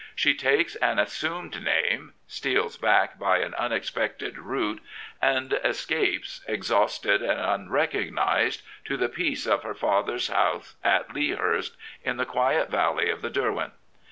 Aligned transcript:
She 0.15 0.33
takes 0.33 0.75
an 0.77 0.97
assumed 0.97 1.63
name, 1.63 2.13
steals 2.25 2.75
back 2.75 3.19
by 3.19 3.37
an 3.37 3.53
un 3.53 3.69
117 3.69 4.33
Prophets, 4.33 4.33
Priests, 4.33 4.81
and 5.21 5.51
Kings 5.51 5.51
expected 5.53 5.53
route, 5.53 5.61
and 5.61 5.63
escapes, 5.63 6.45
exhausted 6.47 7.21
and 7.21 7.39
unrecog 7.69 8.11
nised, 8.11 8.63
to 8.85 8.97
the 8.97 9.07
peace 9.09 9.45
of 9.45 9.61
her 9.61 9.75
father's 9.75 10.29
house 10.29 10.75
at 10.83 11.13
Lea 11.13 11.33
Hurst, 11.35 11.77
in 12.03 12.17
the 12.17 12.25
quiet 12.25 12.71
valley 12.71 13.11
of 13.11 13.21
the 13.21 13.29
Derwent. 13.29 13.73